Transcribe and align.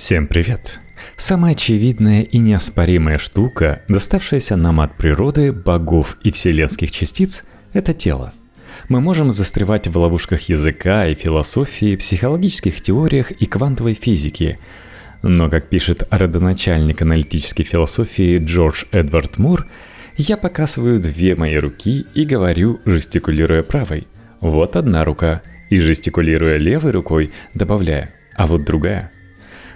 Всем 0.00 0.28
привет! 0.28 0.80
Самая 1.18 1.52
очевидная 1.52 2.22
и 2.22 2.38
неоспоримая 2.38 3.18
штука, 3.18 3.82
доставшаяся 3.86 4.56
нам 4.56 4.80
от 4.80 4.96
природы, 4.96 5.52
богов 5.52 6.16
и 6.24 6.30
вселенских 6.30 6.90
частиц– 6.90 7.44
это 7.74 7.92
тело. 7.92 8.32
Мы 8.88 9.02
можем 9.02 9.30
застревать 9.30 9.88
в 9.88 9.98
ловушках 9.98 10.48
языка 10.48 11.06
и 11.06 11.14
философии, 11.14 11.96
психологических 11.96 12.80
теориях 12.80 13.30
и 13.30 13.44
квантовой 13.44 13.92
физики. 13.92 14.58
Но, 15.22 15.50
как 15.50 15.68
пишет 15.68 16.04
родоначальник 16.10 17.02
аналитической 17.02 17.64
философии 17.64 18.38
Джордж 18.38 18.84
Эдвард 18.92 19.36
Мур, 19.36 19.66
я 20.16 20.38
показываю 20.38 20.98
две 20.98 21.36
мои 21.36 21.56
руки 21.56 22.06
и 22.14 22.24
говорю, 22.24 22.80
жестикулируя 22.86 23.62
правой. 23.62 24.08
Вот 24.40 24.76
одна 24.76 25.04
рука. 25.04 25.42
И 25.68 25.78
жестикулируя 25.78 26.56
левой 26.56 26.90
рукой, 26.90 27.32
добавляя, 27.52 28.10
а 28.34 28.46
вот 28.46 28.64
другая– 28.64 29.12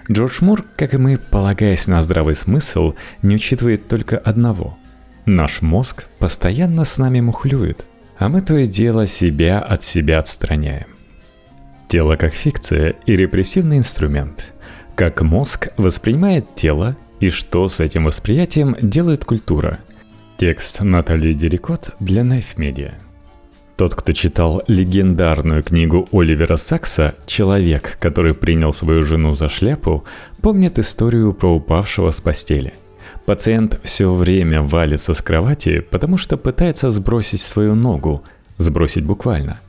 Джордж 0.09 0.37
Мур, 0.41 0.63
как 0.75 0.93
и 0.93 0.97
мы, 0.97 1.17
полагаясь 1.17 1.87
на 1.87 2.01
здравый 2.01 2.35
смысл, 2.35 2.93
не 3.21 3.35
учитывает 3.35 3.87
только 3.87 4.17
одного. 4.17 4.77
Наш 5.25 5.61
мозг 5.61 6.05
постоянно 6.19 6.85
с 6.85 6.97
нами 6.97 7.21
мухлюет, 7.21 7.87
а 8.19 8.29
мы 8.29 8.41
то 8.41 8.55
и 8.55 8.67
дело 8.67 9.07
себя 9.07 9.59
от 9.59 9.83
себя 9.83 10.19
отстраняем. 10.19 10.87
Тело 11.87 12.15
как 12.15 12.33
фикция 12.33 12.95
и 13.05 13.15
репрессивный 13.15 13.77
инструмент. 13.77 14.53
Как 14.95 15.21
мозг 15.21 15.69
воспринимает 15.77 16.55
тело 16.55 16.95
и 17.19 17.29
что 17.29 17.67
с 17.67 17.79
этим 17.79 18.05
восприятием 18.05 18.75
делает 18.81 19.25
культура. 19.25 19.79
Текст 20.37 20.81
Натальи 20.81 21.33
Дерикот 21.33 21.95
для 21.99 22.21
Knife 22.21 22.57
Media– 22.57 22.93
тот, 23.77 23.93
кто 23.95 24.13
читал 24.13 24.63
легендарную 24.67 25.61
книгу 25.63 26.07
Оливера 26.11 26.55
Сакса 26.55 27.15
«Человек, 27.25 27.97
который 27.99 28.33
принял 28.33 28.73
свою 28.73 29.03
жену 29.03 29.33
за 29.33 29.49
шляпу», 29.49 30.05
помнит 30.41 30.79
историю 30.79 31.33
про 31.33 31.53
упавшего 31.55 32.11
с 32.11 32.21
постели. 32.21 32.73
Пациент 33.25 33.79
все 33.83 34.13
время 34.13 34.61
валится 34.61 35.13
с 35.13 35.21
кровати, 35.21 35.79
потому 35.79 36.17
что 36.17 36.37
пытается 36.37 36.91
сбросить 36.91 37.41
свою 37.41 37.75
ногу, 37.75 38.23
сбросить 38.57 39.03
буквально. 39.03 39.59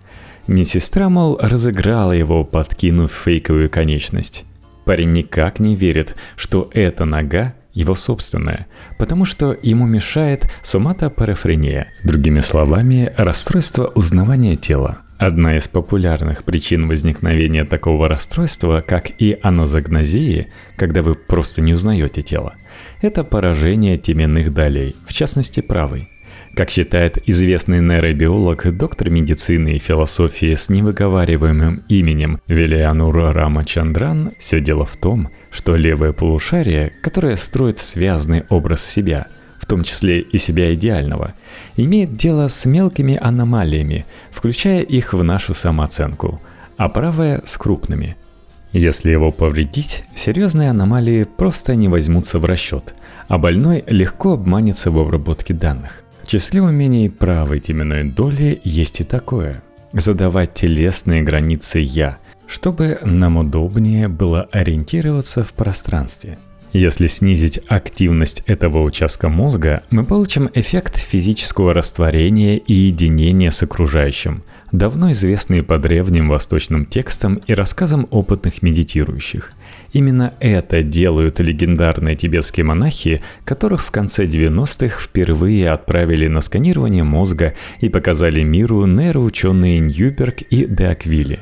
Медсестра, 0.46 1.08
мол, 1.08 1.38
разыграла 1.40 2.12
его, 2.12 2.44
подкинув 2.44 3.10
фейковую 3.10 3.68
конечность. 3.68 4.44
Парень 4.84 5.12
никак 5.12 5.58
не 5.58 5.74
верит, 5.74 6.14
что 6.36 6.70
эта 6.72 7.04
нога 7.04 7.54
его 7.76 7.94
собственное, 7.94 8.66
потому 8.98 9.24
что 9.26 9.56
ему 9.62 9.86
мешает 9.86 10.50
соматопарафрения, 10.62 11.92
другими 12.02 12.40
словами, 12.40 13.12
расстройство 13.16 13.92
узнавания 13.94 14.56
тела. 14.56 14.98
Одна 15.18 15.56
из 15.56 15.68
популярных 15.68 16.44
причин 16.44 16.88
возникновения 16.88 17.64
такого 17.64 18.08
расстройства, 18.08 18.82
как 18.86 19.10
и 19.18 19.38
анозагнозии, 19.42 20.48
когда 20.76 21.02
вы 21.02 21.14
просто 21.14 21.60
не 21.62 21.74
узнаете 21.74 22.22
тело, 22.22 22.54
это 23.02 23.24
поражение 23.24 23.98
теменных 23.98 24.52
долей, 24.52 24.96
в 25.06 25.12
частности 25.12 25.60
правой– 25.60 26.08
как 26.56 26.70
считает 26.70 27.18
известный 27.28 27.80
нейробиолог, 27.82 28.74
доктор 28.74 29.10
медицины 29.10 29.76
и 29.76 29.78
философии 29.78 30.54
с 30.54 30.70
невыговариваемым 30.70 31.84
именем 31.88 32.40
Вилианура 32.46 33.34
Рамачандран, 33.34 34.32
все 34.38 34.60
дело 34.60 34.86
в 34.86 34.96
том, 34.96 35.28
что 35.50 35.76
левое 35.76 36.14
полушарие, 36.14 36.94
которое 37.02 37.36
строит 37.36 37.78
связанный 37.78 38.44
образ 38.48 38.82
себя, 38.82 39.26
в 39.58 39.66
том 39.66 39.82
числе 39.82 40.20
и 40.20 40.38
себя 40.38 40.72
идеального, 40.72 41.34
имеет 41.76 42.16
дело 42.16 42.48
с 42.48 42.64
мелкими 42.64 43.18
аномалиями, 43.20 44.06
включая 44.30 44.80
их 44.80 45.12
в 45.12 45.22
нашу 45.22 45.52
самооценку, 45.52 46.40
а 46.78 46.88
правое– 46.88 47.42
с 47.44 47.58
крупными– 47.58 48.16
если 48.72 49.10
его 49.10 49.30
повредить, 49.30 50.04
серьезные 50.14 50.68
аномалии 50.68 51.24
просто 51.24 51.74
не 51.74 51.88
возьмутся 51.88 52.38
в 52.38 52.44
расчет, 52.44 52.94
а 53.26 53.38
больной 53.38 53.82
легко 53.86 54.34
обманется 54.34 54.90
в 54.90 54.98
обработке 54.98 55.54
данных. 55.54 56.02
Числе 56.26 56.60
умений 56.60 57.08
правой 57.08 57.60
теменной 57.60 58.02
доли 58.02 58.60
есть 58.64 59.00
и 59.00 59.04
такое– 59.04 59.62
задавать 59.92 60.54
телесные 60.54 61.22
границы 61.22 61.78
«я», 61.78 62.18
чтобы 62.48 62.98
нам 63.04 63.36
удобнее 63.36 64.08
было 64.08 64.48
ориентироваться 64.50 65.44
в 65.44 65.52
пространстве. 65.52 66.36
Если 66.72 67.06
снизить 67.06 67.60
активность 67.68 68.42
этого 68.46 68.82
участка 68.82 69.28
мозга, 69.28 69.84
мы 69.90 70.02
получим 70.02 70.50
эффект 70.52 70.98
физического 70.98 71.72
растворения 71.72 72.56
и 72.56 72.72
единения 72.72 73.52
с 73.52 73.62
окружающим, 73.62 74.42
давно 74.72 75.12
известный 75.12 75.62
по 75.62 75.78
древним 75.78 76.28
восточным 76.28 76.86
текстам 76.86 77.36
и 77.46 77.54
рассказам 77.54 78.08
опытных 78.10 78.62
медитирующих– 78.62 79.52
Именно 79.96 80.34
это 80.40 80.82
делают 80.82 81.40
легендарные 81.40 82.16
тибетские 82.16 82.64
монахи, 82.64 83.22
которых 83.46 83.82
в 83.82 83.90
конце 83.90 84.26
90-х 84.26 85.00
впервые 85.00 85.70
отправили 85.70 86.28
на 86.28 86.42
сканирование 86.42 87.02
мозга 87.02 87.54
и 87.80 87.88
показали 87.88 88.42
миру 88.42 88.84
нейроученые 88.84 89.78
Ньюберг 89.78 90.42
и 90.42 90.66
Деаквили. 90.66 91.38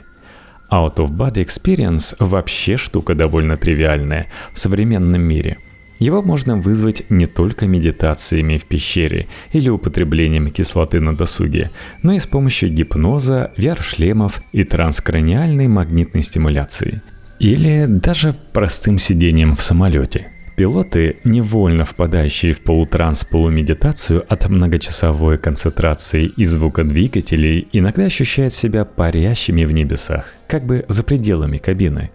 Out 0.71 0.99
of 0.99 1.11
Body 1.11 1.45
Experience 1.45 2.15
вообще 2.21 2.77
штука 2.77 3.17
довольно 3.17 3.57
тривиальная 3.57 4.29
в 4.53 4.59
современном 4.61 5.23
мире. 5.23 5.59
Его 5.99 6.23
можно 6.23 6.55
вызвать 6.55 7.03
не 7.11 7.27
только 7.27 7.67
медитациями 7.67 8.57
в 8.57 8.67
пещере 8.67 9.27
или 9.53 9.69
употреблением 9.69 10.49
кислоты 10.51 11.01
на 11.01 11.17
досуге, 11.17 11.73
но 12.05 12.13
и 12.13 12.21
с 12.21 12.29
помощью 12.29 12.71
гипноза, 12.71 13.51
VR-шлемов 13.57 14.43
и 14.53 14.63
транскраниальной 14.63 15.67
магнитной 15.67 16.23
стимуляции– 16.23 17.03
или 17.45 17.85
даже 17.85 18.35
простым 18.55 18.99
сидением 18.99 19.55
в 19.55 19.61
самолете. 19.61 20.29
Пилоты, 20.57 21.17
невольно 21.25 21.85
впадающие 21.85 22.55
в 22.55 22.63
полутранс-полумедитацию 22.63 24.25
от 24.27 24.49
многочасовой 24.49 25.37
концентрации 25.37 26.25
и 26.25 26.47
звука 26.47 26.85
двигателей, 26.85 27.69
иногда 27.73 28.05
ощущают 28.05 28.55
себя 28.55 28.87
парящими 28.87 29.67
в 29.67 29.73
небесах, 29.73 30.33
как 30.47 30.65
бы 30.65 30.87
за 30.89 31.03
пределами 31.03 31.59
кабины. 31.59 32.11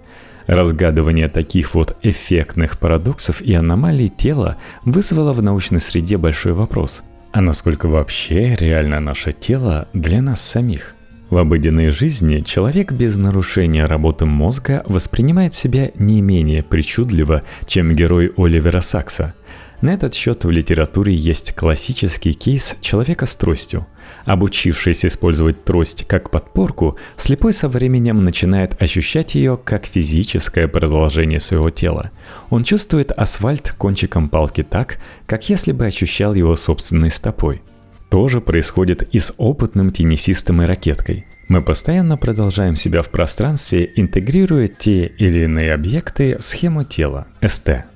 Разгадывание 0.47 1.29
таких 1.29 1.75
вот 1.75 1.95
эффектных 2.01 2.79
парадоксов 2.79 3.43
и 3.43 3.53
аномалий 3.53 4.09
тела 4.09 4.57
вызвало 4.83 5.33
в 5.33 5.43
научной 5.43 5.79
среде 5.79 6.17
большой 6.17 6.53
вопрос. 6.53 7.03
А 7.33 7.41
насколько 7.41 7.87
вообще 7.87 8.55
реально 8.55 8.99
наше 8.99 9.31
тело 9.31 9.87
для 9.93 10.23
нас 10.23 10.41
самих? 10.41 10.95
В 11.29 11.37
обыденной 11.37 11.91
жизни 11.91 12.39
человек 12.39 12.91
без 12.91 13.15
нарушения 13.17 13.85
работы 13.85 14.25
мозга 14.25 14.81
воспринимает 14.87 15.53
себя 15.53 15.91
не 15.93 16.23
менее 16.23 16.63
причудливо, 16.63 17.43
чем 17.67 17.93
герой 17.93 18.33
Оливера 18.35 18.81
Сакса. 18.81 19.35
На 19.81 19.93
этот 19.93 20.15
счет 20.15 20.43
в 20.43 20.49
литературе 20.49 21.13
есть 21.13 21.53
классический 21.53 22.33
кейс 22.33 22.75
человека 22.81 23.27
с 23.27 23.35
тростью. 23.35 23.85
Обучившись 24.25 25.05
использовать 25.05 25.63
трость 25.63 26.03
как 26.07 26.31
подпорку, 26.31 26.97
слепой 27.15 27.53
со 27.53 27.69
временем 27.69 28.25
начинает 28.25 28.81
ощущать 28.81 29.35
ее 29.35 29.57
как 29.63 29.85
физическое 29.85 30.67
продолжение 30.67 31.39
своего 31.39 31.69
тела. 31.69 32.09
Он 32.49 32.63
чувствует 32.63 33.11
асфальт 33.11 33.75
кончиком 33.77 34.29
палки 34.29 34.63
так, 34.63 34.97
как 35.27 35.47
если 35.47 35.73
бы 35.73 35.85
ощущал 35.85 36.33
его 36.33 36.55
собственной 36.55 37.11
стопой– 37.11 37.61
тоже 38.09 38.41
происходит 38.41 39.03
и 39.11 39.19
с 39.19 39.33
опытным 39.37 39.91
теннисистом 39.91 40.61
и 40.61 40.65
ракеткой. 40.65 41.25
Мы 41.47 41.61
постоянно 41.63 42.17
продолжаем 42.17 42.75
себя 42.75 43.01
в 43.01 43.09
пространстве, 43.09 43.91
интегрируя 43.95 44.67
те 44.67 45.07
или 45.07 45.45
иные 45.45 45.73
объекты 45.73 46.37
в 46.37 46.43
схему 46.43 46.83
тела, 46.83 47.27
СТ. 47.45 47.88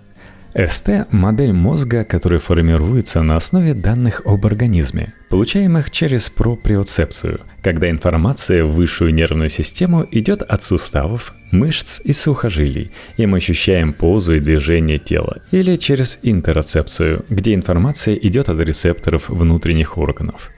СТ– 0.56 1.08
модель 1.10 1.52
мозга, 1.52 2.04
которая 2.04 2.40
формируется 2.40 3.24
на 3.24 3.38
основе 3.38 3.74
данных 3.74 4.22
об 4.24 4.46
организме, 4.46 5.14
получаемых 5.30 5.90
через 5.90 6.30
проприоцепцию, 6.30 7.42
когда 7.64 7.90
информация 7.90 8.64
в 8.64 8.74
высшую 8.74 9.16
нервную 9.16 9.50
систему 9.50 10.06
идет 10.12 10.44
от 10.44 10.62
суставов, 10.62 11.34
мышц 11.50 12.02
и 12.04 12.14
сухожилий, 12.14 12.92
и 13.18 13.26
мы 13.26 13.38
ощущаем 13.38 13.94
позу 13.94 14.36
и 14.36 14.40
движение 14.40 15.00
тела, 15.00 15.42
или 15.50 15.76
через 15.76 16.20
интероцепцию, 16.22 17.26
где 17.30 17.56
информация 17.56 18.14
идет 18.14 18.48
от 18.48 18.60
рецепторов 18.60 19.30
внутренних 19.30 19.98
органов. 19.98 20.52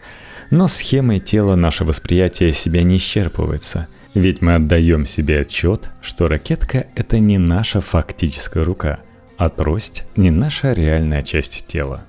Но 0.52 0.68
схемой 0.68 1.20
тела 1.22 1.56
наше 1.56 1.86
восприятие 1.86 2.52
себя 2.52 2.84
не 2.84 2.98
исчерпывается– 2.98 3.88
ведь 4.14 4.42
мы 4.42 4.56
отдаем 4.56 5.06
себе 5.06 5.42
отчет, 5.42 5.90
что 6.02 6.30
ракетка– 6.30 6.88
это 6.96 7.20
не 7.20 7.38
наша 7.38 7.82
фактическая 7.82 8.64
рука– 8.64 9.00
а 9.38 9.50
трость 9.50 10.06
не 10.16 10.32
наша 10.32 10.74
реальная 10.74 11.24
часть 11.24 11.66
тела. 11.68 12.04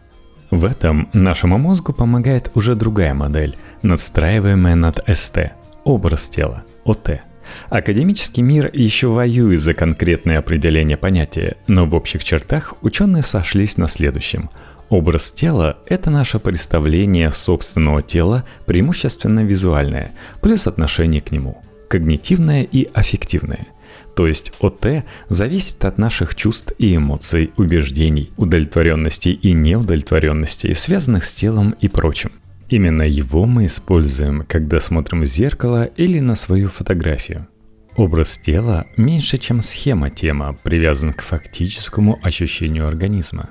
В 0.50 0.64
этом 0.64 1.08
нашему 1.12 1.58
мозгу 1.58 1.92
помогает 1.92 2.50
уже 2.54 2.74
другая 2.74 3.14
модель, 3.14 3.56
надстраиваемая 3.82 4.76
над 4.76 5.00
СТ– 5.12 5.52
образ 5.84 6.28
тела, 6.28 6.62
ОТ. 6.84 7.20
Академический 7.68 8.42
мир 8.42 8.70
еще 8.72 9.08
воюет 9.08 9.60
за 9.60 9.74
конкретное 9.74 10.38
определение 10.38 10.96
понятия, 10.96 11.56
но 11.66 11.86
в 11.86 11.94
общих 11.94 12.24
чертах 12.24 12.74
ученые 12.82 13.22
сошлись 13.22 13.76
на 13.76 13.88
следующем. 13.88 14.50
Образ 14.88 15.30
тела– 15.30 15.78
это 15.86 16.10
наше 16.10 16.38
представление 16.38 17.32
собственного 17.32 18.02
тела, 18.02 18.44
преимущественно 18.66 19.44
визуальное, 19.44 20.12
плюс 20.40 20.66
отношение 20.66 21.20
к 21.20 21.32
нему– 21.32 21.62
когнитивное 21.88 22.62
и 22.62 22.88
аффективное– 22.92 23.66
То 24.16 24.26
есть 24.26 24.54
ОТ 24.60 25.04
зависит 25.28 25.84
от 25.84 25.98
наших 25.98 26.34
чувств 26.34 26.72
и 26.78 26.96
эмоций, 26.96 27.52
убеждений, 27.58 28.32
удовлетворенности 28.38 29.28
и 29.28 29.52
неудовлетворенности, 29.52 30.72
связанных 30.72 31.22
с 31.22 31.34
телом 31.34 31.74
и 31.82 31.88
прочим. 31.88 32.32
Именно 32.70 33.02
его 33.02 33.44
мы 33.44 33.66
используем, 33.66 34.44
когда 34.48 34.80
смотрим 34.80 35.20
в 35.20 35.26
зеркало 35.26 35.84
или 35.84 36.18
на 36.20 36.34
свою 36.34 36.68
фотографию. 36.70 37.46
Образ 37.94 38.38
тела 38.38 38.86
меньше, 38.96 39.36
чем 39.36 39.60
схема 39.60 40.08
тема, 40.08 40.56
привязан 40.62 41.12
к 41.12 41.20
фактическому 41.20 42.18
ощущению 42.22 42.88
организма. 42.88 43.50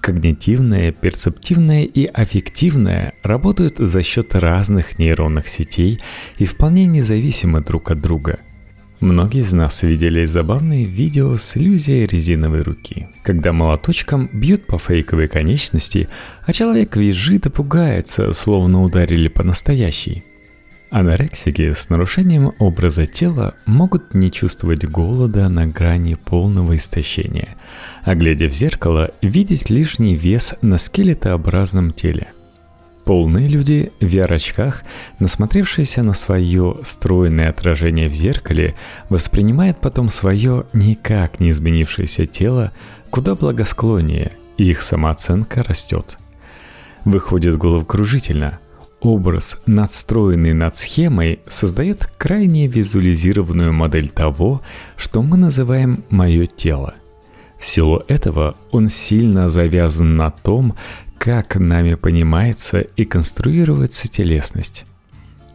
Когнитивное, 0.00 0.92
перцептивное 0.92 1.82
и 1.82 2.04
аффективное 2.04 3.14
работают 3.24 3.78
за 3.78 4.02
счет 4.02 4.36
разных 4.36 4.96
нейронных 5.00 5.48
сетей 5.48 5.98
и 6.38 6.44
вполне 6.44 6.86
независимы 6.86 7.62
друг 7.62 7.90
от 7.90 8.00
друга– 8.00 8.38
Многие 9.00 9.40
из 9.40 9.52
нас 9.52 9.82
видели 9.82 10.24
забавные 10.24 10.84
видео 10.84 11.34
с 11.34 11.56
иллюзией 11.56 12.06
резиновой 12.06 12.62
руки, 12.62 13.08
когда 13.22 13.52
молоточком 13.52 14.30
бьют 14.32 14.66
по 14.66 14.78
фейковой 14.78 15.26
конечности, 15.26 16.08
а 16.46 16.52
человек 16.52 16.96
визжит 16.96 17.46
и 17.46 17.50
пугается, 17.50 18.32
словно 18.32 18.82
ударили 18.82 19.28
по 19.28 19.42
настоящей. 19.42 20.24
Анорексики 20.90 21.72
с 21.72 21.88
нарушением 21.88 22.52
образа 22.60 23.04
тела 23.04 23.54
могут 23.66 24.14
не 24.14 24.30
чувствовать 24.30 24.84
голода 24.84 25.48
на 25.48 25.66
грани 25.66 26.14
полного 26.14 26.76
истощения, 26.76 27.56
а 28.04 28.14
глядя 28.14 28.46
в 28.46 28.52
зеркало, 28.52 29.10
видеть 29.20 29.70
лишний 29.70 30.14
вес 30.14 30.54
на 30.62 30.78
скелетообразном 30.78 31.92
теле– 31.92 32.28
Полные 33.04 33.48
люди 33.48 33.92
в 34.00 34.04
VR-очках, 34.04 34.82
насмотревшиеся 35.18 36.02
на 36.02 36.14
свое 36.14 36.78
стройное 36.84 37.50
отражение 37.50 38.08
в 38.08 38.14
зеркале, 38.14 38.74
воспринимают 39.10 39.78
потом 39.78 40.08
свое 40.08 40.64
никак 40.72 41.38
не 41.38 41.50
изменившееся 41.50 42.24
тело 42.26 42.72
куда 43.10 43.34
благосклоннее, 43.34 44.32
и 44.56 44.70
их 44.70 44.80
самооценка 44.82 45.62
растет. 45.62 46.18
Выходит 47.04 47.58
головокружительно. 47.58 48.58
Образ, 49.00 49.60
надстроенный 49.66 50.54
над 50.54 50.76
схемой, 50.76 51.40
создает 51.46 52.06
крайне 52.16 52.66
визуализированную 52.66 53.72
модель 53.74 54.08
того, 54.08 54.62
что 54.96 55.22
мы 55.22 55.36
называем 55.36 56.02
«мое 56.08 56.46
тело». 56.46 56.94
В 57.58 57.66
силу 57.66 58.02
этого 58.08 58.56
он 58.72 58.88
сильно 58.88 59.48
завязан 59.48 60.16
на 60.16 60.30
том, 60.30 60.74
как 61.24 61.56
нами 61.56 61.94
понимается 61.94 62.80
и 62.80 63.06
конструируется 63.06 64.08
телесность. 64.08 64.84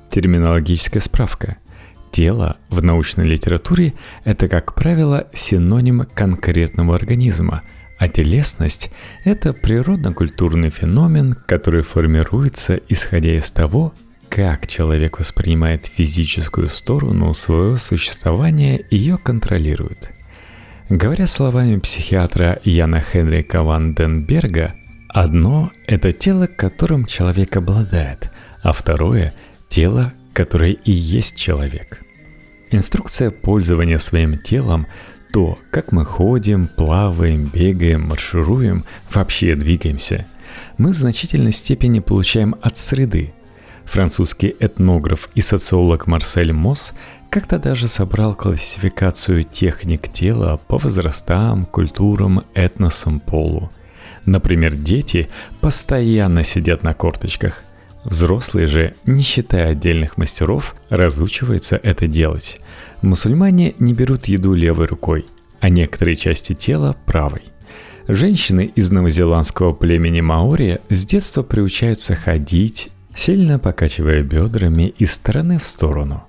Терминологическая 0.10 1.00
справка. 1.00 1.58
Тело 2.12 2.58
в 2.70 2.82
научной 2.82 3.28
литературе– 3.28 3.94
это, 4.24 4.48
как 4.48 4.74
правило, 4.74 5.28
синоним 5.32 6.08
конкретного 6.12 6.96
организма, 6.96 7.62
а 8.00 8.08
телесность– 8.08 8.90
это 9.26 9.54
природно-культурный 9.54 10.72
феномен, 10.72 11.36
который 11.46 11.84
формируется 11.84 12.80
исходя 12.90 13.38
из 13.38 13.52
того, 13.52 13.94
как 14.28 14.66
человек 14.66 15.20
воспринимает 15.20 15.86
физическую 15.86 16.68
сторону 16.70 17.32
своего 17.36 17.78
существования 17.78 18.78
и 18.78 18.98
ее 18.98 19.20
контролирует. 19.20 20.10
Говоря 20.90 21.28
словами 21.28 21.78
психиатра 21.78 22.60
Яна 22.64 23.02
Хенрика 23.02 23.62
ван 23.62 23.94
Денберга, 23.94 24.74
Одно– 25.10 25.72
это 25.88 26.12
тело, 26.12 26.46
которым 26.46 27.06
человек 27.06 27.58
обладает, 27.58 28.30
а 28.62 28.72
второе– 28.72 29.34
тело, 29.68 30.14
которое 30.34 30.74
и 30.74 30.92
есть 30.92 31.36
человек. 31.36 32.04
Инструкция 32.70 33.32
пользования 33.32 33.98
своим 33.98 34.38
телом– 34.38 34.86
то, 35.34 35.60
как 35.70 35.92
мы 35.92 36.06
ходим, 36.06 36.68
плаваем, 36.68 37.52
бегаем, 37.54 38.08
маршируем, 38.08 38.86
вообще 39.12 39.56
двигаемся– 39.56 40.26
мы 40.78 40.92
в 40.92 40.96
значительной 40.96 41.52
степени 41.52 42.00
получаем 42.00 42.56
от 42.62 42.78
среды. 42.78 43.34
Французский 43.86 44.56
этнограф 44.60 45.30
и 45.36 45.42
социолог 45.42 46.08
Марсель 46.08 46.54
Мосс 46.54 46.94
как-то 47.30 47.60
даже 47.60 47.88
собрал 47.88 48.34
классификацию 48.36 49.44
техник 49.44 50.12
тела 50.12 50.60
по 50.68 50.78
возрастам, 50.78 51.66
культурам, 51.66 52.44
этносам, 52.54 53.20
полу– 53.20 53.72
Например, 54.30 54.76
дети 54.76 55.28
постоянно 55.60 56.44
сидят 56.44 56.84
на 56.84 56.94
корточках. 56.94 57.64
Взрослые 58.04 58.68
же, 58.68 58.94
не 59.08 59.24
считая 59.24 59.72
отдельных 59.72 60.18
мастеров, 60.18 60.76
разучиваются 60.90 61.78
это 61.82 62.06
делать. 62.06 62.62
Мусульмане 63.02 63.74
не 63.80 63.94
берут 63.96 64.26
еду 64.26 64.54
левой 64.54 64.86
рукой, 64.86 65.26
а 65.62 65.70
некоторые 65.70 66.16
части 66.16 66.54
тела 66.54 66.96
правой. 67.08 67.42
Женщины 68.08 68.72
из 68.76 68.92
новозеландского 68.92 69.74
племени 69.74 70.22
Маори 70.22 70.80
с 70.90 71.08
детства 71.08 71.42
приучаются 71.42 72.14
ходить, 72.14 72.90
сильно 73.16 73.58
покачивая 73.58 74.22
бедрами 74.22 74.94
из 75.00 75.14
стороны 75.14 75.58
в 75.58 75.64
сторону. 75.64 76.24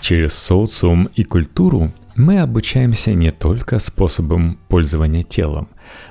Через 0.00 0.34
социум 0.34 1.08
и 1.14 1.22
культуру 1.22 1.92
мы 2.16 2.40
обучаемся 2.40 3.12
не 3.12 3.30
только 3.30 3.78
способам 3.78 4.58
пользования 4.68 5.22
телом, 5.22 5.68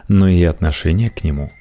но 0.08 0.28
и 0.28 0.44
отношения 0.44 1.10
к 1.10 1.24
нему. 1.24 1.52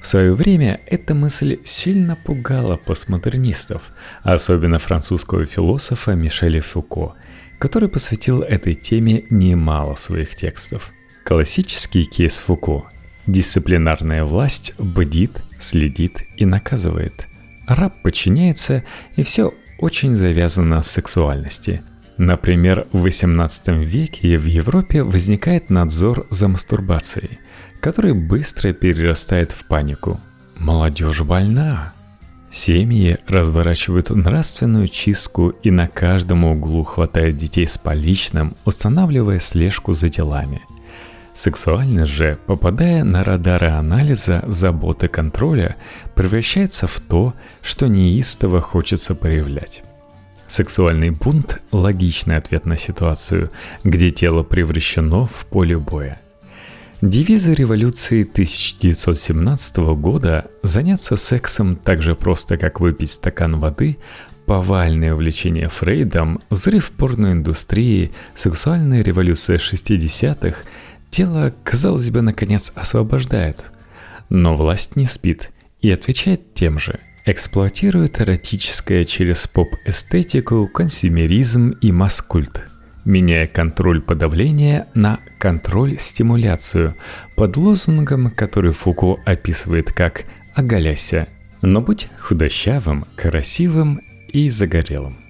В 0.00 0.06
свое 0.06 0.34
время 0.34 0.80
эта 0.86 1.14
мысль 1.14 1.58
сильно 1.64 2.16
пугала 2.16 2.76
постмодернистов, 2.76 3.82
особенно 4.22 4.78
французского 4.78 5.46
философа 5.46 6.12
Мишеля 6.12 6.60
Фуко, 6.60 7.14
который 7.58 7.88
посвятил 7.88 8.42
этой 8.42 8.74
теме 8.74 9.24
немало 9.30 9.94
своих 9.96 10.36
текстов. 10.36 10.92
Классический 11.24 12.04
кейс 12.04 12.36
Фуко– 12.36 12.84
дисциплинарная 13.26 14.24
власть 14.24 14.74
бдит, 14.78 15.42
следит 15.58 16.22
и 16.36 16.44
наказывает. 16.44 17.26
Раб 17.66 18.02
подчиняется, 18.02 18.84
и 19.16 19.22
все 19.22 19.54
очень 19.78 20.14
завязано 20.14 20.82
с 20.82 20.90
сексуальности– 20.90 21.82
Например, 22.18 22.86
в 22.92 23.04
XVIII 23.06 23.84
веке 23.84 24.38
в 24.38 24.46
Европе 24.46 25.02
возникает 25.02 25.68
надзор 25.68 26.26
за 26.30 26.48
мастурбацией, 26.48 27.38
который 27.80 28.14
быстро 28.14 28.72
перерастает 28.72 29.52
в 29.52 29.66
панику. 29.66 30.18
Молодежь 30.56 31.20
больна. 31.20 31.92
Семьи 32.50 33.18
разворачивают 33.26 34.08
нравственную 34.08 34.88
чистку 34.88 35.50
и 35.50 35.70
на 35.70 35.88
каждом 35.88 36.44
углу 36.44 36.84
хватает 36.84 37.36
детей 37.36 37.66
с 37.66 37.76
поличным, 37.76 38.56
устанавливая 38.64 39.38
слежку 39.38 39.92
за 39.92 40.08
делами. 40.08 40.62
Сексуальность 41.34 42.12
же, 42.12 42.38
попадая 42.46 43.04
на 43.04 43.22
радары 43.22 43.68
анализа, 43.68 44.42
заботы 44.46 45.08
контроля, 45.08 45.76
превращается 46.14 46.86
в 46.86 46.98
то, 46.98 47.34
что 47.60 47.88
неистово 47.88 48.62
хочется 48.62 49.14
проявлять. 49.14 49.82
Сексуальный 50.48 51.10
бунт– 51.10 51.60
логичный 51.72 52.36
ответ 52.36 52.66
на 52.66 52.76
ситуацию, 52.76 53.50
где 53.84 54.10
тело 54.10 54.42
превращено 54.42 55.26
в 55.26 55.46
поле 55.46 55.76
боя. 55.76 56.20
Девизы 57.02 57.52
революции 57.52 58.22
1917 58.22 59.76
года 59.98 60.50
«заняться 60.62 61.16
сексом 61.16 61.76
так 61.76 62.00
же 62.00 62.14
просто, 62.14 62.56
как 62.56 62.80
выпить 62.80 63.10
стакан 63.10 63.60
воды», 63.60 63.98
повальное 64.46 65.12
увлечение 65.12 65.68
Фрейдом, 65.68 66.40
взрыв 66.48 66.92
порноиндустрии, 66.92 68.12
сексуальная 68.34 69.02
революция 69.02 69.58
60-х, 69.58 70.58
тело, 71.10 71.52
казалось 71.64 72.10
бы, 72.10 72.22
наконец 72.22 72.72
освобождают. 72.76 73.66
Но 74.30 74.54
власть 74.54 74.94
не 74.94 75.06
спит 75.06 75.50
и 75.82 75.90
отвечает 75.90 76.54
тем 76.54 76.78
же– 76.78 77.00
эксплуатирует 77.26 78.20
эротическое 78.20 79.04
через 79.04 79.46
поп-эстетику, 79.48 80.66
консюмеризм 80.68 81.70
и 81.80 81.92
маскульт, 81.92 82.68
меняя 83.04 83.46
контроль 83.46 84.00
подавления 84.00 84.86
на 84.94 85.20
контроль-стимуляцию 85.38 86.94
под 87.34 87.56
лозунгом, 87.56 88.30
который 88.30 88.72
Фуко 88.72 89.16
описывает 89.26 89.92
как 89.92 90.24
«оголяйся», 90.54 91.28
но 91.62 91.80
будь 91.80 92.08
худощавым, 92.18 93.04
красивым 93.16 94.00
и 94.28 94.48
загорелым. 94.48 95.25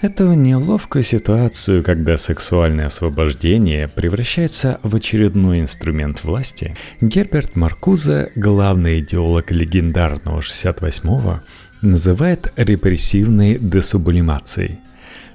Эту 0.00 0.34
неловкую 0.34 1.04
ситуацию, 1.04 1.82
когда 1.82 2.18
сексуальное 2.18 2.88
освобождение 2.88 3.88
превращается 3.88 4.80
в 4.82 4.96
очередной 4.96 5.60
инструмент 5.60 6.24
власти, 6.24 6.76
Герберт 7.00 7.54
Маркуза, 7.54 8.30
главный 8.34 9.00
идеолог 9.00 9.52
легендарного 9.52 10.40
68-го, 10.40 11.40
называет 11.80 12.52
репрессивной 12.56 13.56
десублимацией. 13.56 14.80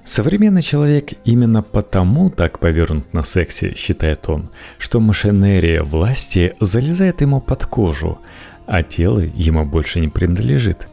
Современный 0.04 0.62
человек 0.62 1.14
именно 1.24 1.64
потому 1.64 2.30
так 2.30 2.60
повернут 2.60 3.14
на 3.14 3.24
сексе, 3.24 3.74
считает 3.76 4.28
он, 4.28 4.50
что 4.78 5.00
машинерия 5.00 5.84
власти 5.84 6.56
залезает 6.60 7.22
ему 7.22 7.40
под 7.40 7.66
кожу, 7.66 8.20
а 8.68 8.84
тело 8.84 9.20
ему 9.20 9.66
больше 9.66 10.00
не 10.00 10.10
принадлежит. 10.10 10.88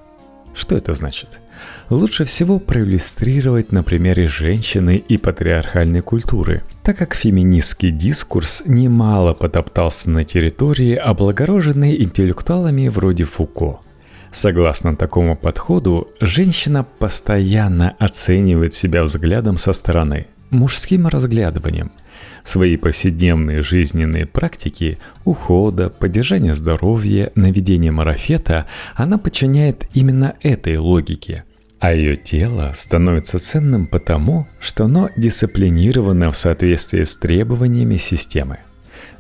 Что 0.55 0.77
это 0.77 0.95
значит?– 0.95 1.41
лучше 1.91 2.25
всего 2.25 2.59
проиллюстрировать 2.59 3.73
на 3.73 3.83
примере 3.83 4.27
женщины 4.27 4.97
и 4.97 5.17
патриархальной 5.17 6.01
культуры. 6.01 6.63
так 6.83 6.99
как 6.99 7.15
феминистский 7.15 7.91
дискурс 7.91 8.63
немало 8.65 9.35
потоптался 9.35 10.09
на 10.09 10.23
территории, 10.23 10.95
облагороженной 10.95 12.01
интеллектуалами 12.01 12.87
вроде 12.87 13.25
Фуко. 13.25 13.81
Согласно 14.33 14.95
такому 14.95 15.35
подходу, 15.35 16.09
женщина 16.21 16.87
постоянно 16.99 17.97
оценивает 17.99 18.75
себя 18.75 19.03
взглядом 19.03 19.57
со 19.57 19.73
стороны, 19.73 20.27
мужским 20.51 21.09
разглядыванием. 21.09 21.91
Свои 22.45 22.77
повседневные 22.77 23.63
жизненные 23.63 24.27
практики 24.27 24.99
ухода, 25.25 25.91
поддержания 25.91 26.55
здоровья, 26.55 27.31
наведения 27.35 27.91
марафета 27.91 28.67
она 28.95 29.19
подчиняет 29.19 29.89
именно 29.95 30.35
этой 30.43 30.77
логике– 30.77 31.45
а 31.81 31.93
ее 31.93 32.17
тело 32.17 32.73
становится 32.77 33.39
ценным 33.39 33.87
потому, 33.87 34.47
что 34.61 34.85
оно 34.85 35.11
дисциплинировано 35.17 36.31
в 36.31 36.37
соответствии 36.37 37.05
с 37.05 37.15
требованиями 37.17 37.97
системы. 37.97 38.59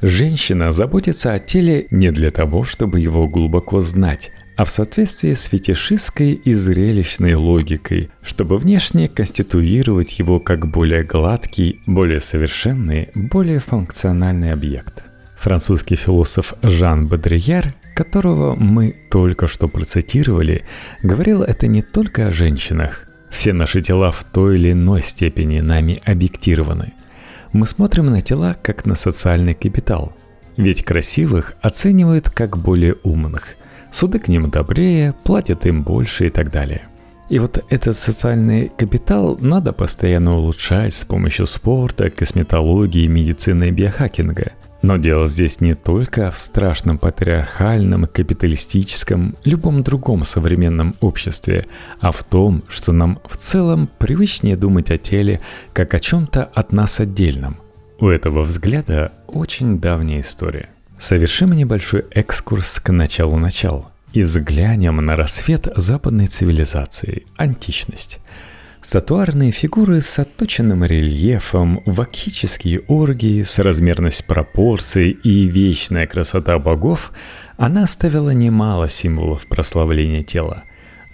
Женщина 0.03 0.73
заботится 0.73 1.33
о 1.33 1.39
теле 1.39 1.87
не 1.91 2.11
для 2.11 2.31
того, 2.31 2.65
чтобы 2.65 3.01
его 3.01 3.29
глубоко 3.29 3.81
знать, 3.81 4.31
а 4.57 4.65
в 4.65 4.71
соответствии 4.71 5.35
с 5.35 5.45
фетишистской 5.45 6.33
и 6.33 6.55
зрелищной 6.55 7.35
логикой, 7.35 8.11
чтобы 8.23 8.57
внешне 8.59 9.09
конституировать 9.09 10.19
его 10.19 10.41
как 10.41 10.67
более 10.67 11.03
гладкий, 11.03 11.81
более 11.87 12.21
совершенный, 12.21 13.11
более 13.15 13.59
функциональный 13.59 14.53
объект. 14.53 15.05
Французский 15.39 15.97
философ 15.97 16.55
Жан 16.63 17.07
Бодрияр 17.07 17.75
которого 17.97 18.55
мы 18.55 18.95
только 19.11 19.47
что 19.47 19.69
процитировали, 19.69 20.65
говорил 21.03 21.43
это 21.43 21.67
не 21.67 21.81
только 21.81 22.26
о 22.26 22.31
женщинах. 22.31 23.09
Все 23.31 23.53
наши 23.53 23.81
тела 23.81 24.12
в 24.12 24.23
той 24.23 24.57
или 24.57 24.73
иной 24.73 25.03
степени 25.03 25.61
нами 25.61 26.00
объектированы. 26.05 26.93
Мы 27.53 27.67
смотрим 27.67 28.07
на 28.07 28.21
тела 28.21 28.55
как 28.62 28.85
на 28.85 28.95
социальный 28.95 29.55
капитал. 29.55 30.12
Ведь 30.59 30.85
красивых 30.85 31.55
оценивают 31.62 32.29
как 32.29 32.59
более 32.59 32.97
умных. 33.03 33.57
Суды 33.91 34.19
к 34.19 34.29
ним 34.29 34.50
добрее, 34.50 35.15
платят 35.25 35.65
им 35.65 35.83
больше 35.83 36.26
и 36.26 36.31
так 36.31 36.50
далее. 36.50 36.83
И 37.31 37.38
вот 37.38 37.65
этот 37.71 37.97
социальный 37.97 38.71
капитал 38.76 39.38
надо 39.41 39.73
постоянно 39.73 40.37
улучшать 40.37 40.93
с 40.93 41.05
помощью 41.05 41.47
спорта, 41.47 42.11
косметологии, 42.11 43.07
медицины 43.07 43.69
и 43.69 43.71
биохакинга– 43.71 44.53
но 44.87 44.99
дело 44.99 45.26
здесь 45.26 45.61
не 45.61 45.75
только 45.75 46.31
в 46.31 46.38
страшном 46.38 46.99
патриархальном, 46.99 48.07
капиталистическом, 48.07 49.35
любом 49.43 49.83
другом 49.83 50.23
современном 50.23 50.95
обществе, 51.00 51.66
а 52.00 52.12
в 52.12 52.23
том, 52.23 52.62
что 52.69 52.93
нам 52.93 53.19
в 53.28 53.37
целом 53.37 53.90
привычнее 53.99 54.55
думать 54.55 54.93
о 54.93 54.97
теле 54.97 55.40
как 55.73 55.93
о 55.95 55.99
чем-то 55.99 56.45
от 56.45 56.71
нас 56.71 57.00
отдельном. 57.00 57.57
У 57.99 58.07
этого 58.07 58.43
взгляда 58.43 59.11
очень 59.26 59.81
давняя 59.81 60.21
история. 60.21 60.69
Совершим 60.97 61.50
небольшой 61.50 62.05
экскурс 62.12 62.78
к 62.78 62.93
началу 62.93 63.38
начал 63.38 63.87
и 64.12 64.23
взглянем 64.23 65.05
на 65.05 65.16
рассвет 65.16 65.66
западной 65.75 66.28
цивилизации– 66.28 67.26
античность– 67.37 68.21
Статуарные 68.87 69.50
фигуры 69.50 70.00
с 70.00 70.16
отточенным 70.16 70.85
рельефом, 70.85 71.83
вакхические 71.87 72.83
оргии, 72.87 73.43
соразмерность 73.43 74.25
пропорций 74.26 75.11
и 75.11 75.47
вечная 75.47 76.07
красота 76.07 76.57
богов, 76.61 77.11
она 77.57 77.83
оставила 77.83 78.31
немало 78.31 78.88
символов 78.88 79.49
прославления 79.49 80.23
тела. 80.23 80.62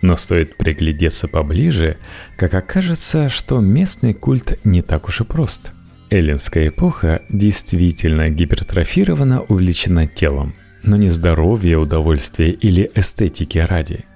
Но 0.03 0.17
стоит 0.17 0.59
приглядеться 0.59 1.29
поближе, 1.29 1.97
как 2.37 2.53
окажется, 2.53 3.31
что 3.31 3.59
местный 3.61 4.13
культ 4.13 4.61
не 4.65 4.83
так 4.83 5.09
уж 5.09 5.23
и 5.23 5.25
прост. 5.25 5.73
Эллинская 6.11 6.69
эпоха 6.69 7.23
действительно 7.31 8.29
гипертрофирована 8.29 9.41
увлечена 9.41 10.07
телом, 10.07 10.55
но 10.83 10.99
не 10.99 11.09
здоровье, 11.09 11.79
удовольствие 11.79 12.53
или 12.53 12.91
эстетики 12.95 13.57
ради– 13.57 14.05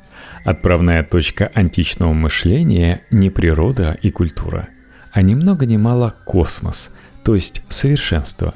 Отправная 0.47 1.03
точка 1.03 1.51
античного 1.55 2.13
мышления 2.13 3.03
не 3.11 3.31
природа 3.31 3.99
и 4.01 4.13
культура, 4.13 4.69
а 5.11 5.21
ни 5.21 5.35
много 5.35 5.67
ни 5.67 5.77
мало 5.77 6.15
космос, 6.25 6.91
то 7.25 7.35
есть 7.35 7.63
совершенство. 7.69 8.55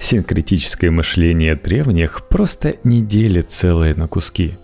Синкретическое 0.00 0.90
мышление 0.90 1.54
древних 1.54 2.26
просто 2.28 2.74
не 2.82 3.02
делит 3.02 3.52
целое 3.52 3.94
на 3.94 4.08
куски. 4.08 4.54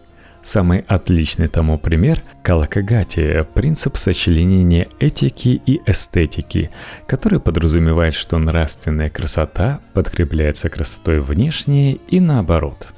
Самый 0.42 0.80
отличный 0.88 1.46
тому 1.46 1.78
пример– 1.78 2.24
калакагатия, 2.42 3.44
принцип 3.44 3.96
сочленения 3.96 4.88
этики 4.98 5.62
и 5.64 5.80
эстетики, 5.86 6.72
который 7.06 7.38
подразумевает, 7.38 8.14
что 8.14 8.36
нравственная 8.36 9.10
красота 9.10 9.78
подкрепляется 9.94 10.68
красотой 10.68 11.20
внешней 11.20 12.00
и 12.08 12.18
наоборот– 12.18 12.88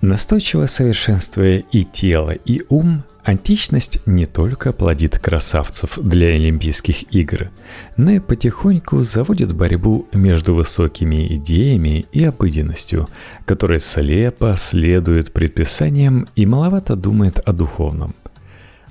Настойчиво 0.00 0.66
совершенствуя 0.66 1.64
и 1.72 1.82
тело, 1.82 2.30
и 2.30 2.62
ум, 2.68 3.02
античность 3.24 3.98
не 4.06 4.26
только 4.26 4.72
плодит 4.72 5.18
красавцев 5.18 5.98
для 6.00 6.28
Олимпийских 6.28 7.12
игр, 7.12 7.50
но 7.96 8.12
и 8.12 8.20
потихоньку 8.20 9.00
заводит 9.02 9.52
борьбу 9.54 10.06
между 10.12 10.54
высокими 10.54 11.34
идеями 11.34 12.06
и 12.12 12.22
обыденностью, 12.22 13.08
которая 13.44 13.80
слепо 13.80 14.54
следует 14.56 15.32
предписаниям 15.32 16.28
и 16.36 16.46
маловато 16.46 16.94
думает 16.94 17.40
о 17.40 17.52
духовном. 17.52 18.14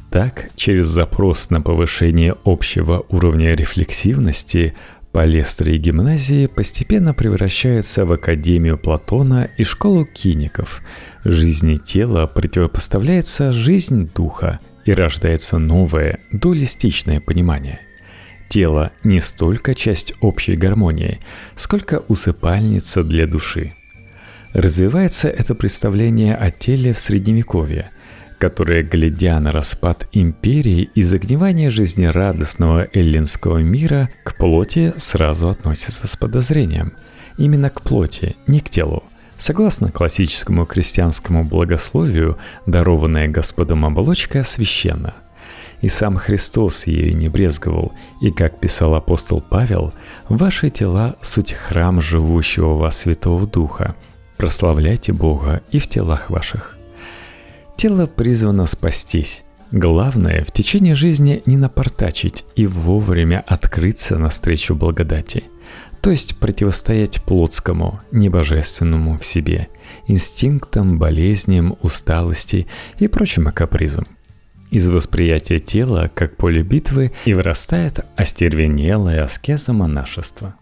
Так, 0.09 0.49
через 0.55 0.87
запрос 0.87 1.49
на 1.49 1.61
повышение 1.61 2.35
общего 2.43 3.05
уровня 3.09 3.53
рефлексивности– 3.55 4.73
Палестры 5.17 5.73
и 5.73 5.77
гимназии 5.79 6.45
постепенно 6.45 7.11
превращаются 7.11 8.05
в 8.05 8.11
Академию 8.11 8.77
Платона 8.77 9.49
и 9.57 9.63
школу 9.63 10.05
киников. 10.05 10.83
Жизни 11.25 11.77
тела 11.77 12.27
противопоставляется 12.27 13.51
жизнь 13.51 14.11
духа 14.13 14.59
и 14.85 14.93
рождается 14.93 15.57
новое, 15.57 16.19
дуалистичное 16.31 17.19
понимание. 17.19 17.79
Тело 18.47 18.91
не 19.03 19.19
столько 19.19 19.73
часть 19.73 20.13
общей 20.21 20.55
гармонии, 20.55 21.19
сколько 21.55 22.03
усыпальница 22.07 23.03
для 23.03 23.25
души. 23.25 23.73
Развивается 24.53 25.29
это 25.29 25.55
представление 25.55 26.35
о 26.35 26.51
теле 26.51 26.93
в 26.93 26.99
Средневековье– 26.99 27.89
которые, 28.37 28.83
глядя 28.83 29.39
на 29.39 29.51
распад 29.51 30.07
империи 30.11 30.89
и 30.93 31.01
загнивание 31.01 31.69
жизнерадостного 31.69 32.87
эллинского 32.93 33.59
мира, 33.59 34.09
к 34.23 34.37
плоти 34.37 34.93
сразу 34.97 35.49
относятся 35.49 36.07
с 36.07 36.15
подозрением. 36.15 36.93
Именно 37.37 37.69
к 37.69 37.81
плоти, 37.81 38.35
не 38.47 38.59
к 38.59 38.69
телу. 38.69 39.03
Согласно 39.37 39.91
классическому 39.91 40.65
крестьянскому 40.65 41.43
благословию, 41.43 42.37
дарованная 42.65 43.27
Господом 43.27 43.85
оболочка 43.85 44.43
священна. 44.43 45.13
И 45.81 45.89
сам 45.89 46.15
Христос 46.15 46.87
ею 46.87 47.15
не 47.15 47.29
брезговал, 47.29 47.93
и, 48.19 48.31
как 48.31 48.59
писал 48.59 48.95
апостол 48.95 49.41
Павел, 49.41 49.93
«Ваши 50.27 50.71
тела– 50.71 51.15
суть 51.21 51.53
храм 51.53 52.01
живущего 52.01 52.75
вас 52.75 52.97
Святого 52.97 53.45
Духа. 53.45 53.95
Прославляйте 54.37 55.13
Бога 55.13 55.61
и 55.71 55.77
в 55.77 55.87
телах 55.87 56.31
ваших». 56.31 56.76
Тело 57.77 58.07
призвано 58.07 58.65
спастись. 58.65 59.43
Главное 59.71 60.43
в 60.43 60.51
течение 60.51 60.95
жизни 60.95 61.43
не 61.45 61.57
напортачить 61.57 62.43
и 62.55 62.65
вовремя 62.65 63.43
открыться 63.45 64.17
навстречу 64.17 64.73
благодати. 64.73 65.43
То 66.01 66.09
есть 66.09 66.39
противостоять 66.39 67.21
плотскому, 67.21 68.01
небожественному 68.11 69.19
в 69.19 69.25
себе, 69.25 69.67
инстинктам, 70.07 70.97
болезням, 70.97 71.77
усталости 71.83 72.65
и 72.97 73.07
прочим 73.07 73.51
капризам. 73.51 74.07
Из 74.71 74.89
восприятия 74.89 75.59
тела 75.59 76.09
как 76.15 76.35
поле 76.35 76.63
битвы 76.63 77.11
и 77.25 77.35
вырастает 77.35 78.03
остервенелая 78.15 79.23
аскеза 79.23 79.73
монашества. 79.73 80.55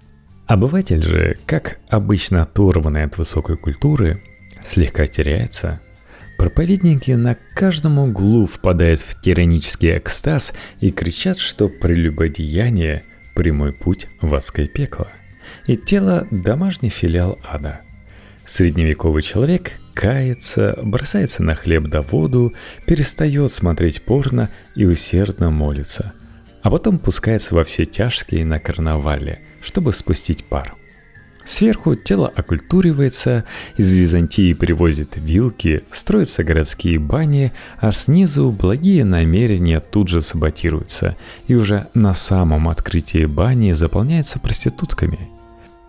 Обыватель 0.48 1.02
же, 1.02 1.38
как 1.46 1.80
обычно 1.88 2.42
оторванный 2.42 3.06
от 3.06 3.18
высокой 3.18 3.56
культуры, 3.56 4.22
слегка 4.66 5.08
теряется, 5.08 5.80
Проповедники 6.38 7.12
на 7.12 7.38
каждом 7.54 7.98
углу 7.98 8.46
впадают 8.46 9.00
в 9.00 9.22
тиранический 9.22 9.98
экстаз 9.98 10.54
и 10.82 10.92
кричат, 10.92 11.38
что 11.38 11.70
прелюбодеяние– 11.70 13.04
прямой 13.36 13.74
путь 13.74 14.08
в 14.22 14.36
адское 14.36 14.68
пекло. 14.68 15.08
И 15.65 15.77
тело– 15.77 16.27
домашний 16.32 16.89
филиал 16.89 17.39
ада. 17.44 17.82
Средневековый 18.46 19.22
человек 19.22 19.74
кается, 19.94 20.77
бросается 20.84 21.42
на 21.42 21.56
хлеб 21.56 21.86
да 21.86 22.01
воду, 22.01 22.54
перестает 22.86 23.51
смотреть 23.51 24.04
порно 24.04 24.51
и 24.75 24.86
усердно 24.86 25.50
молится, 25.50 26.13
а 26.62 26.70
потом 26.70 27.00
пускается 27.00 27.56
во 27.56 27.63
все 27.63 27.86
тяжкие 27.86 28.46
на 28.46 28.60
карнавале, 28.60 29.42
чтобы 29.62 29.94
спустить 29.94 30.44
пар. 30.44 30.75
Сверху 31.46 31.96
тело 31.96 32.28
окультуривается, 32.28 33.44
из 33.78 33.96
Византии 33.96 34.54
привозят 34.54 35.16
вилки, 35.16 35.84
строятся 35.92 36.44
городские 36.44 36.98
бани, 36.98 37.54
а 37.80 37.92
снизу 37.92 38.50
благие 38.50 39.06
намерения 39.06 39.80
тут 39.80 40.08
же 40.08 40.22
саботируются, 40.22 41.16
и 41.48 41.54
уже 41.54 41.88
на 41.94 42.16
самом 42.16 42.68
открытии 42.68 43.25
бани 43.25 43.74
заполняются 43.74 44.40
проститутками. 44.40 45.20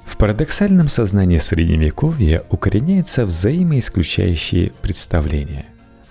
В 0.04 0.18
парадоксальном 0.18 0.88
сознании 0.88 1.38
Средневековья 1.38 2.44
укореняются 2.50 3.24
взаимоисключающие 3.24 4.72
представления. 4.82 5.64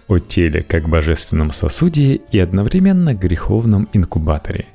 О 0.08 0.18
теле 0.18 0.64
как 0.64 0.90
божественном 0.90 1.52
сосуде 1.52 2.16
и 2.32 2.40
одновременно 2.40 3.14
греховном 3.14 3.90
инкубаторе– 3.94 4.66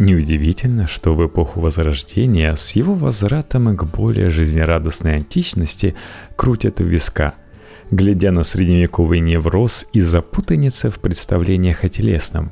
Неудивительно, 0.00 0.86
что 0.86 1.12
в 1.12 1.26
эпоху 1.26 1.60
Возрождения 1.60 2.56
с 2.56 2.70
его 2.70 2.94
возвратом 2.94 3.76
к 3.76 3.84
более 3.84 4.30
жизнерадостной 4.30 5.16
античности 5.16 5.94
крутят 6.36 6.80
в 6.80 6.84
виска, 6.84 7.34
глядя 7.90 8.30
на 8.30 8.42
средневековый 8.42 9.20
невроз 9.20 9.84
и 9.92 10.00
запутаница 10.00 10.90
в 10.90 11.00
представлениях 11.00 11.84
о 11.84 11.90
телесном. 11.90 12.50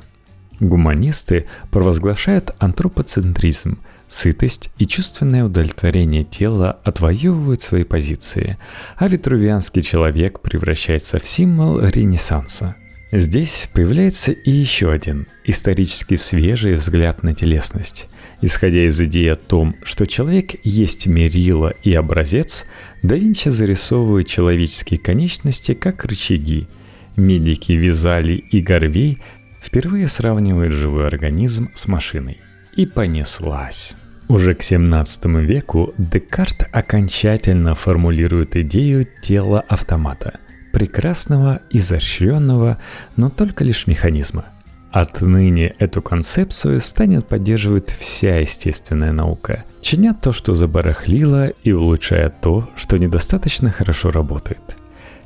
Гуманисты 0.59 1.47
провозглашают 1.71 2.53
антропоцентризм, 2.59 3.79
сытость 4.07 4.69
и 4.77 4.85
чувственное 4.85 5.43
удовлетворение 5.43 6.23
тела 6.23 6.77
отвоевывают 6.83 7.63
свои 7.63 7.83
позиции, 7.83 8.59
а 8.95 9.07
витрувианский 9.07 9.81
человек 9.81 10.41
превращается 10.41 11.17
в 11.17 11.27
символ 11.27 11.79
Ренессанса– 11.79 12.75
Здесь 13.11 13.67
появляется 13.73 14.31
и 14.31 14.51
еще 14.51 14.91
один 14.91 15.25
исторически 15.43 16.15
свежий 16.15 16.75
взгляд 16.75 17.23
на 17.23 17.33
телесность. 17.33 18.07
Исходя 18.41 18.85
из 18.85 19.01
идеи 19.01 19.29
о 19.29 19.35
том, 19.35 19.75
что 19.81 20.05
человек 20.05 20.51
есть 20.63 21.07
мерило 21.07 21.73
и 21.81 21.91
образец, 21.95 22.65
да 23.01 23.15
Винчи 23.15 23.49
зарисовывает 23.49 24.27
человеческие 24.27 24.99
конечности 24.99 25.73
как 25.73 26.05
рычаги. 26.05 26.67
Медики 27.15 27.71
Визали 27.71 28.33
и 28.33 28.61
Горвей 28.61 29.17
впервые 29.59 30.07
сравнивают 30.07 30.73
живой 30.73 31.07
организм 31.07 31.69
с 31.73 31.87
машиной. 31.87 32.37
И 32.75 32.85
понеслась. 32.85 33.95
Уже 34.27 34.53
к 34.53 34.61
17 34.61 35.25
веку 35.41 35.95
Декарт 35.97 36.69
окончательно 36.71 37.73
формулирует 37.73 38.55
идею 38.55 39.07
тела 39.23 39.61
автомата– 39.61 40.39
прекрасного, 40.71 41.61
изощренного, 41.69 42.77
но 43.15 43.29
только 43.29 43.63
лишь 43.63 43.87
механизма. 43.87 44.45
Отныне 44.91 45.75
эту 45.77 46.01
концепцию 46.01 46.79
станет 46.79 47.27
поддерживать 47.27 47.89
вся 47.89 48.37
естественная 48.37 49.11
наука, 49.11 49.63
чиня 49.81 50.13
то, 50.13 50.31
что 50.31 50.55
забарахлило, 50.55 51.47
и 51.63 51.71
улучшая 51.71 52.29
то, 52.29 52.69
что 52.75 52.97
недостаточно 52.97 53.69
хорошо 53.69 54.09
работает. 54.09 54.75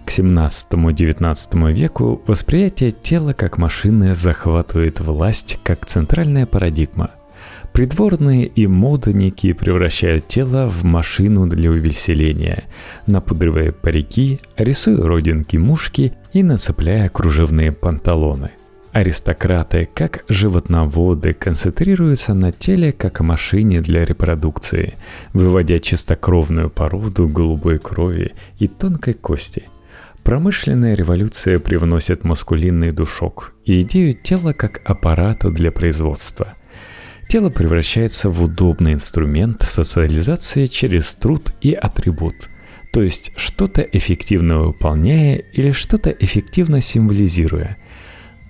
К 0.06 0.10
17-19 0.10 1.72
веку 1.72 2.22
восприятие 2.28 2.92
тела 2.92 3.32
как 3.32 3.58
машины 3.58 4.16
захватывает 4.16 5.00
власть 5.00 5.60
как 5.64 5.86
центральная 5.86 6.46
парадигма– 6.46 7.12
Придворные 7.74 8.46
и 8.46 8.68
модники 8.68 9.52
превращают 9.52 10.28
тело 10.28 10.70
в 10.70 10.84
машину 10.84 11.48
для 11.48 11.72
увеселения, 11.72 12.66
напудривая 13.08 13.72
парики, 13.72 14.40
рисуя 14.56 14.98
родинки 14.98 15.58
мушки 15.58 16.14
и 16.34 16.44
нацепляя 16.44 17.10
кружевные 17.10 17.72
панталоны. 17.72 18.52
Аристократы, 18.92 19.90
как 19.92 20.24
животноводы, 20.30 21.34
концентрируются 21.34 22.36
на 22.36 22.52
теле 22.52 22.92
как 22.92 23.22
машине 23.22 23.82
для 23.82 24.06
репродукции, 24.06 24.94
выводя 25.34 25.80
чистокровную 25.80 26.70
породу 26.70 27.28
голубой 27.28 27.80
крови 27.80 28.34
и 28.60 28.68
тонкой 28.68 29.16
кости– 29.16 29.64
Промышленная 30.24 30.94
революция 30.94 31.60
привносит 31.60 32.24
маскулинный 32.24 32.94
душок 32.94 33.54
и 33.66 33.82
идею 33.82 34.14
тела 34.14 34.54
как 34.54 34.80
аппарата 34.86 35.50
для 35.52 35.70
производства. 35.70 36.54
Тело 37.34 37.50
превращается 37.50 38.30
в 38.30 38.44
удобный 38.44 38.94
инструмент 38.94 39.64
социализации 39.64 40.68
через 40.68 41.16
труд 41.16 41.52
и 41.62 41.74
атрибут, 41.74 42.48
то 42.92 43.02
есть 43.02 43.32
что-то 43.36 43.82
эффективно 43.82 44.60
выполняя 44.60 45.38
или 45.38 45.72
что-то 45.72 46.12
эффективно 46.12 46.80
символизируя. 46.80 47.78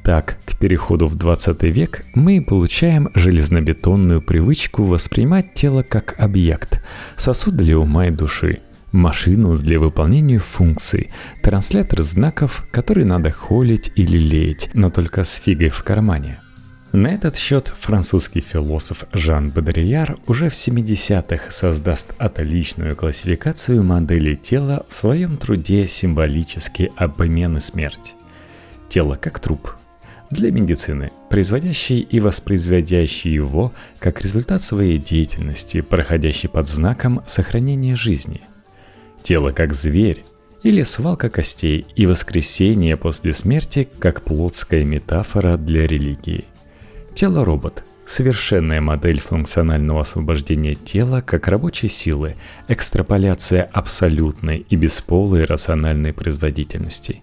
Так, 0.03 0.37
к 0.43 0.57
переходу 0.57 1.07
в 1.07 1.15
20 1.15 1.63
век 1.63 2.03
мы 2.13 2.41
получаем 2.41 3.07
железнобетонную 3.15 4.21
привычку 4.21 4.83
воспринимать 4.83 5.53
тело 5.53 5.83
как 5.83 6.15
объект, 6.19 6.83
сосуд 7.15 7.55
для 7.55 7.79
ума 7.79 8.07
и 8.07 8.11
души, 8.11 8.59
машину 8.91 9.57
для 9.57 9.79
выполнения 9.79 10.39
функций, 10.39 11.09
транслятор 11.41 12.01
знаков, 12.01 12.67
который 12.69 13.05
надо 13.05 13.31
холить 13.31 13.93
или 13.95 14.17
леять, 14.17 14.69
но 14.73 14.89
только 14.89 15.23
с 15.23 15.35
фигой 15.35 15.69
в 15.69 15.81
кармане. 15.85 16.39
На 16.93 17.07
этот 17.07 17.35
счет 17.35 17.73
французский 17.75 18.39
философ 18.39 19.05
Жан 19.13 19.49
Бодрияр 19.49 20.19
уже 20.27 20.49
в 20.49 20.53
70-х 20.53 21.49
создаст 21.49 22.13
отличную 22.19 22.95
классификацию 22.95 23.81
модели 23.81 24.35
тела 24.35 24.85
в 24.87 24.93
своем 24.93 25.37
труде 25.37 25.87
«Символический 25.87 26.91
обмен 26.95 27.57
и 27.57 27.61
смерть». 27.61 28.13
Тело 28.89 29.15
как 29.15 29.39
труп. 29.39 29.71
Для 30.29 30.51
медицины, 30.51 31.09
производящий 31.31 31.99
и 31.99 32.19
воспроизводящий 32.19 33.33
его 33.33 33.73
как 33.97 34.21
результат 34.21 34.61
своей 34.61 34.99
деятельности, 34.99 35.81
проходящий 35.81 36.47
под 36.47 36.69
знаком 36.69 37.23
сохранения 37.25 37.95
жизни. 37.95 38.41
Тело 39.23 39.49
как 39.49 39.73
зверь, 39.73 40.23
или 40.61 40.83
свалка 40.83 41.31
костей 41.31 41.87
и 41.95 42.05
воскресение 42.05 42.97
после 42.97 43.33
смерти 43.33 43.89
как 43.97 44.21
плотская 44.21 44.83
метафора 44.83 45.57
для 45.57 45.87
религии. 45.87 46.45
Тело-робот– 47.15 47.83
совершенная 48.07 48.81
модель 48.81 49.19
функционального 49.19 50.01
освобождения 50.01 50.73
тела 50.73 51.21
как 51.21 51.47
рабочей 51.47 51.87
силы, 51.87 52.35
экстраполяция 52.67 53.69
абсолютной 53.71 54.65
и 54.67 54.75
бесполой 54.75 55.45
рациональной 55.45 56.11
производительности. 56.11 57.21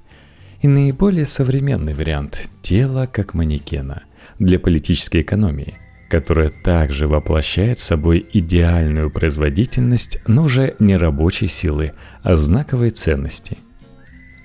И 0.63 0.69
наиболее 0.69 1.27
современный 1.27 1.95
вариант– 1.95 2.51
тело 2.63 3.09
как 3.11 3.35
манекена 3.35 4.05
для 4.39 4.61
политической 4.61 5.23
экономии, 5.23 5.75
которая 6.09 6.51
также 6.51 7.09
воплощает 7.09 7.81
собой 7.81 8.25
идеальную 8.33 9.11
производительность, 9.11 10.21
но 10.29 10.45
уже 10.45 10.77
не 10.79 10.97
рабочей 10.97 11.49
силы, 11.49 11.95
а 12.23 12.37
знаковой 12.37 12.91
ценности. 12.91 13.59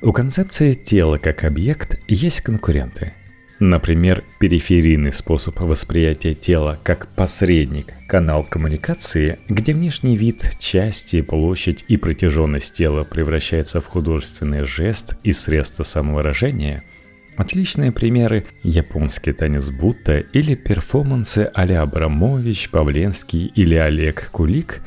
У 0.01 0.12
концепции 0.12 0.73
тела 0.73 1.19
как 1.19 1.43
объект 1.43 1.99
есть 2.08 2.41
конкуренты– 2.41 3.13
Например, 3.59 4.23
периферийный 4.39 5.13
способ 5.13 5.59
восприятия 5.61 6.33
тела 6.33 6.77
как 6.83 7.07
посредник, 7.07 7.93
канал 8.07 8.43
коммуникации, 8.43 9.39
где 9.47 9.73
внешний 9.73 10.17
вид, 10.17 10.57
части, 10.59 11.21
площадь 11.21 11.85
и 11.87 11.95
протяженность 11.95 12.73
тела 12.73 13.05
превращается 13.05 13.79
в 13.79 13.85
художественный 13.85 14.65
жест 14.65 15.15
и 15.23 15.31
средство 15.31 15.83
самовыражения– 15.83 16.83
Отличные 17.35 17.91
примеры– 17.91 18.45
японский 18.63 19.33
танец 19.33 19.69
Будда 19.69 20.19
или 20.19 20.55
перформансы 20.55 21.51
а-ля 21.53 21.81
Абрамович, 21.81 22.69
Павленский 22.69 23.51
или 23.55 23.75
Олег 23.75 24.29
Кулик, 24.31 24.81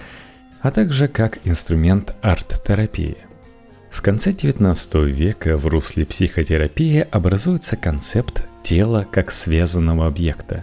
а 0.62 0.70
также 0.70 1.08
как 1.08 1.38
инструмент 1.44 2.14
арт-терапии. 2.22 3.18
В 3.90 4.00
конце 4.00 4.30
XIX 4.30 5.04
века 5.10 5.58
в 5.58 5.66
русле 5.66 6.06
психотерапии 6.06 7.06
образуется 7.10 7.76
концепт 7.76 8.44
тела 8.68 9.06
как 9.10 9.30
связанного 9.30 10.06
объекта. 10.06 10.62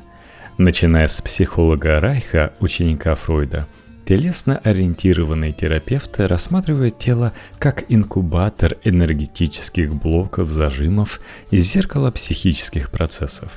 Начиная 0.60 1.08
с 1.08 1.24
психолога 1.24 2.00
Райха, 2.00 2.54
ученика 2.60 3.16
Фройда, 3.16 3.66
телесно 4.06 4.60
ориентированные 4.60 5.54
терапевты 5.54 6.28
рассматривают 6.28 7.00
тело 7.00 7.34
как 7.58 7.86
инкубатор 7.90 8.78
энергетических 8.84 9.96
блоков 9.96 10.50
зажимов 10.50 11.20
и 11.50 11.58
зеркало 11.58 12.12
психических 12.12 12.92
процессов. 12.92 13.54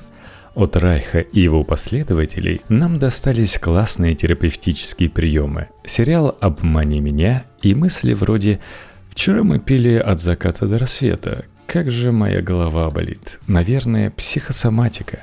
От 0.54 0.76
Райха 0.76 1.20
и 1.20 1.40
его 1.40 1.62
последователей 1.62 2.62
нам 2.70 2.98
достались 2.98 3.58
классные 3.58 4.14
терапевтические 4.14 5.10
приемы, 5.10 5.68
сериал 5.84 6.38
«Обмани 6.40 7.00
меня» 7.00 7.44
и 7.60 7.74
мысли 7.74 8.14
вроде 8.14 8.60
«Вчера 9.10 9.42
мы 9.42 9.58
пили 9.58 9.96
от 9.96 10.22
заката 10.22 10.66
до 10.66 10.78
рассвета, 10.78 11.44
как 11.68 11.90
же 11.90 12.12
моя 12.12 12.40
голова 12.40 12.90
болит. 12.90 13.40
Наверное, 13.46 14.10
психосоматика. 14.10 15.20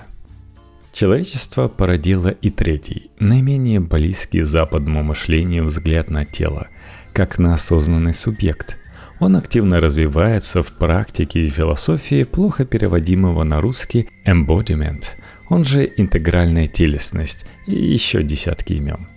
Человечество 0.94 1.68
породило 1.68 2.30
и 2.30 2.52
третий, 2.52 3.10
наименее 3.20 3.80
близкий 3.80 4.44
западному 4.44 5.02
мышлению 5.02 5.66
взгляд 5.66 6.12
на 6.12 6.24
тело, 6.24 6.68
как 7.14 7.40
на 7.40 7.56
осознанный 7.56 8.14
субъект. 8.14 8.78
Он 9.20 9.36
активно 9.36 9.80
развивается 9.80 10.62
в 10.62 10.72
практике 10.74 11.48
и 11.48 11.50
философии 11.50 12.24
плохо 12.24 12.64
переводимого 12.64 13.44
на 13.44 13.60
русский 13.60 14.08
embodiment, 14.26 15.04
он 15.50 15.66
же 15.66 15.92
интегральная 15.98 16.68
телесность 16.68 17.48
и 17.66 17.74
еще 17.74 18.22
десятки 18.22 18.74
имен– 18.74 19.08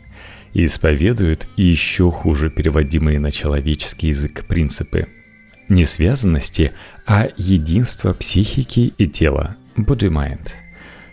и 0.54 0.64
исповедуют 0.64 1.46
еще 1.56 2.10
хуже 2.10 2.48
переводимые 2.48 3.20
на 3.20 3.30
человеческий 3.30 4.08
язык 4.08 4.46
принципы 4.46 5.06
не 5.68 5.84
связанности, 5.84 6.72
а 7.06 7.28
единства 7.36 8.12
психики 8.12 8.92
и 8.98 9.06
тела– 9.06 9.56
body-mind– 9.76 10.52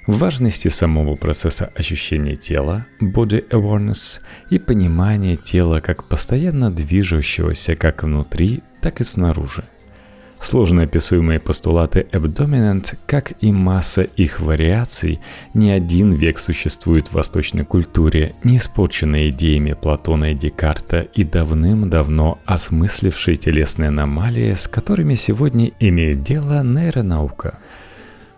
важности 0.07 0.67
самого 0.67 1.15
процесса 1.15 1.71
ощущения 1.75 2.35
тела, 2.35 2.85
body 3.01 3.47
awareness, 3.49 4.19
и 4.49 4.59
понимания 4.59 5.35
тела 5.35 5.79
как 5.79 6.03
постоянно 6.03 6.71
движущегося 6.71 7.75
как 7.75 8.03
внутри, 8.03 8.61
так 8.81 9.01
и 9.01 9.03
снаружи. 9.03 9.63
Сложно 10.45 10.83
описуемые 10.83 11.39
постулаты 11.39 12.05
Abdominant, 12.11 12.95
как 13.07 13.33
и 13.41 13.51
масса 13.51 14.03
их 14.03 14.39
вариаций, 14.39 15.19
не 15.55 15.71
один 15.71 16.13
век 16.13 16.37
существует 16.37 17.07
в 17.07 17.13
восточной 17.13 17.65
культуре, 17.65 18.35
не 18.43 18.57
испорченной 18.57 19.29
идеями 19.29 19.73
Платона 19.73 20.33
и 20.33 20.35
Декарта 20.35 20.99
и 20.99 21.23
давным-давно 21.23 22.37
осмыслившей 22.45 23.37
телесные 23.37 23.87
аномалии, 23.87 24.53
с 24.53 24.67
которыми 24.67 25.15
сегодня 25.15 25.71
имеет 25.79 26.21
дело 26.21 26.61
нейронаука. 26.61 27.57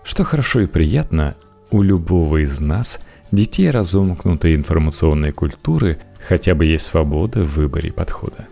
Что 0.05 0.23
хорошо 0.23 0.61
и 0.61 0.65
приятно, 0.65 1.35
у 1.71 1.81
любого 1.81 2.41
из 2.41 2.61
нас, 2.61 2.99
детей 3.33 3.69
разомкнутой 3.69 4.55
информационной 4.55 5.33
культуры, 5.33 5.97
хотя 6.25 6.55
бы 6.55 6.63
есть 6.67 6.85
свобода 6.85 7.43
в 7.43 7.57
выборе 7.57 7.91
подхода. 7.91 8.47